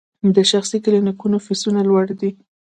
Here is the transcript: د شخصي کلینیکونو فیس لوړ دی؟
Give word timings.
د 0.35 0.37
شخصي 0.51 0.77
کلینیکونو 0.85 1.37
فیس 1.45 1.61
لوړ 1.89 2.05
دی؟ 2.19 2.31